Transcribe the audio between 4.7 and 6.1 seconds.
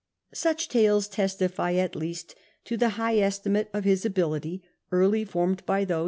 early formed by those who ^ Epistles, i.